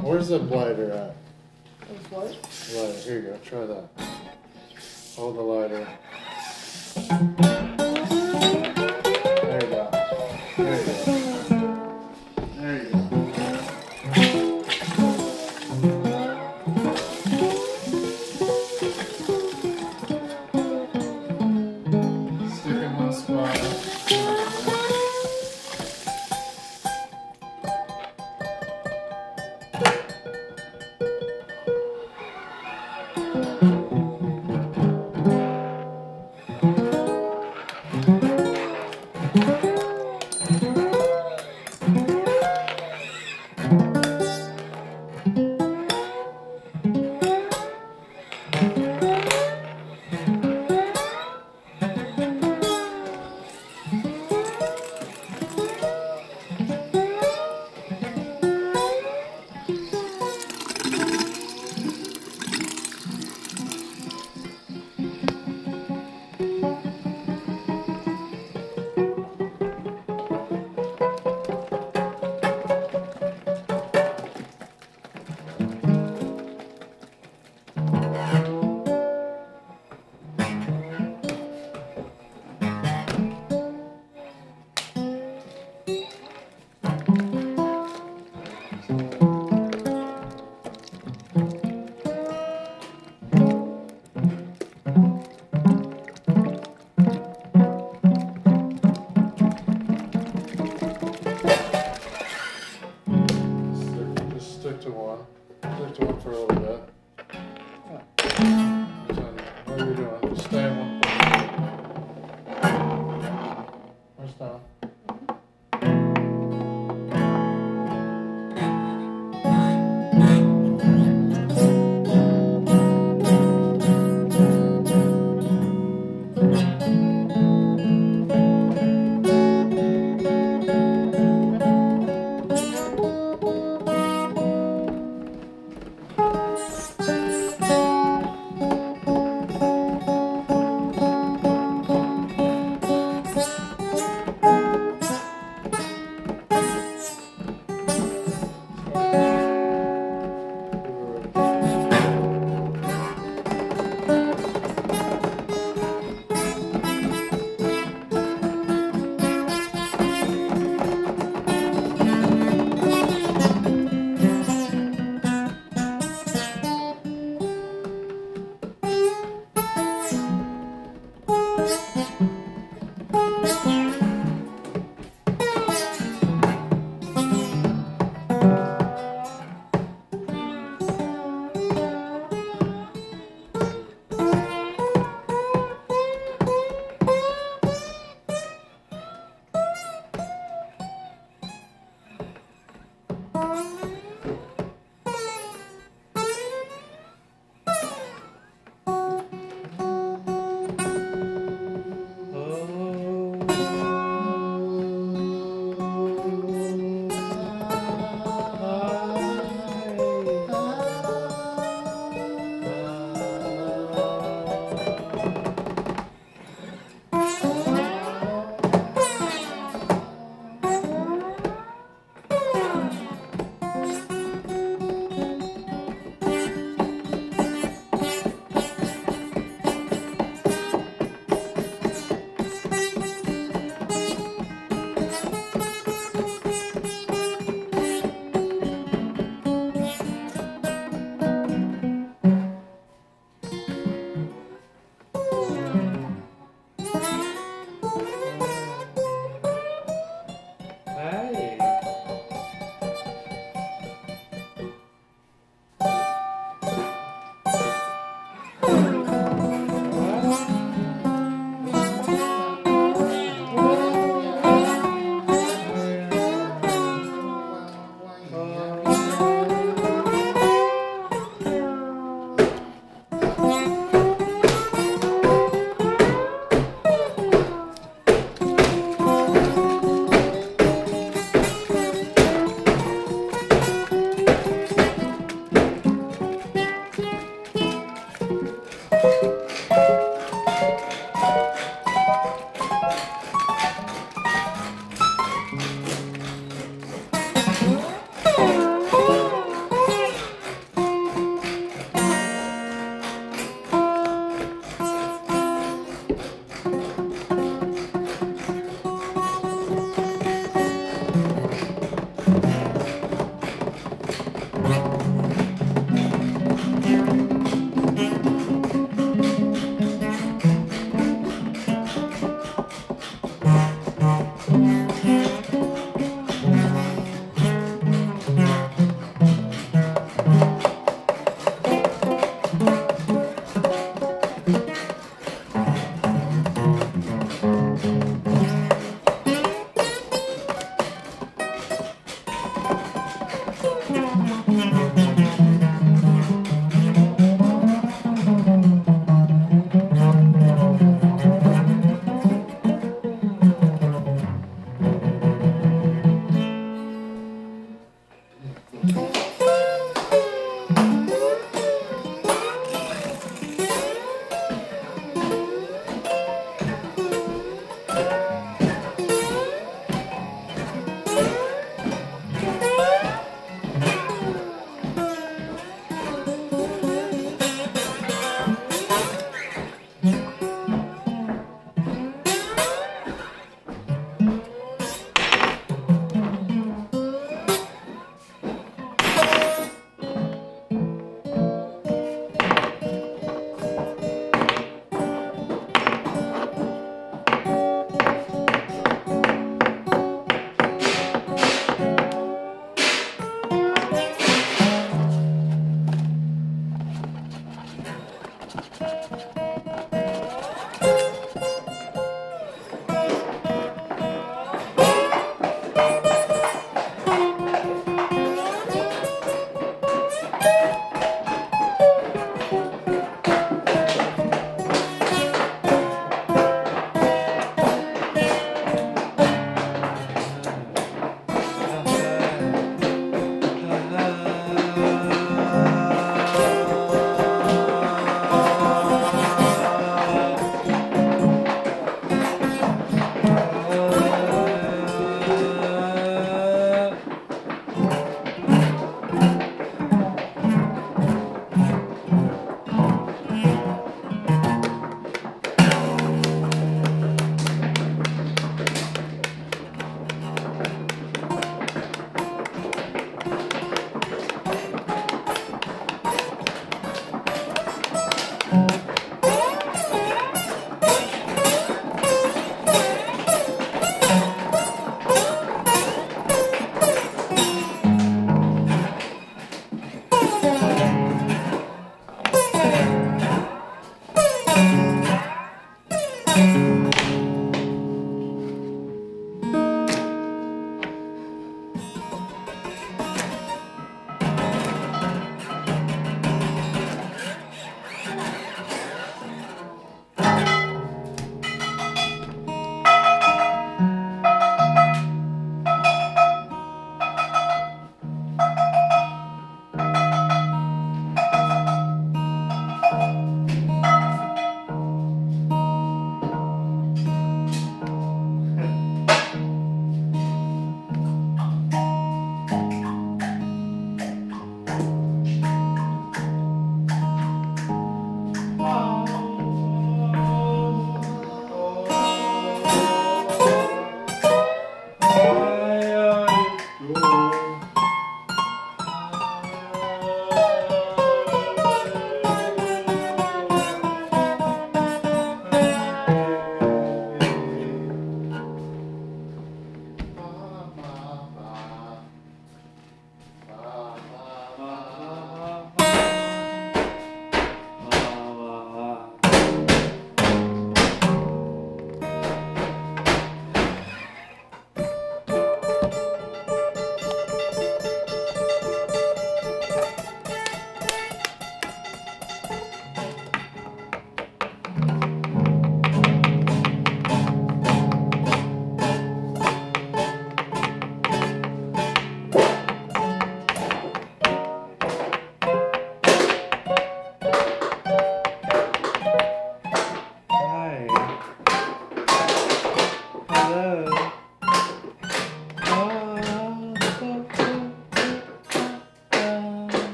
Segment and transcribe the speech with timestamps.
[0.00, 1.14] Where's the lighter at?
[1.88, 2.26] It's what?
[2.26, 2.98] Lighter.
[2.98, 3.38] Here you go.
[3.44, 3.88] Try that.
[5.14, 5.86] Hold the lighter.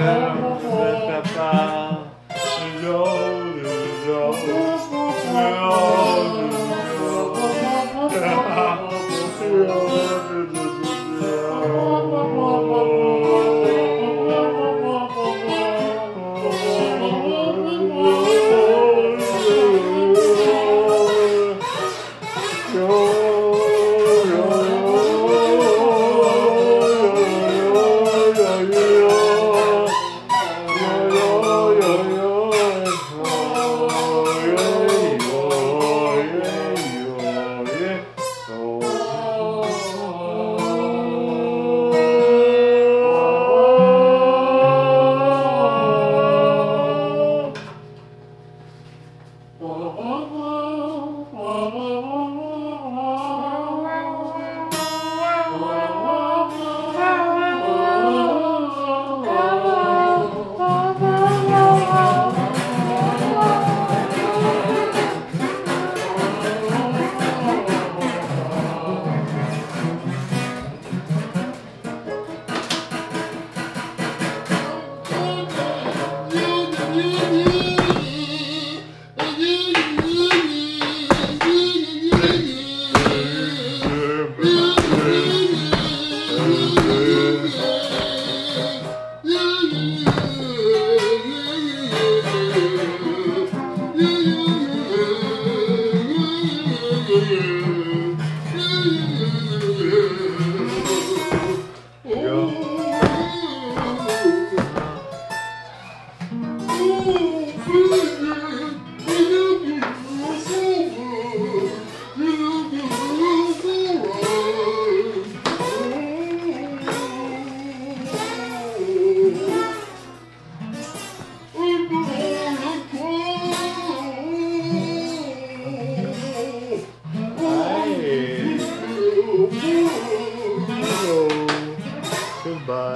[0.00, 0.49] Amém.